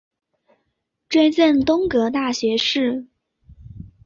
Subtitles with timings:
[1.09, 3.05] 追赠东阁大学士。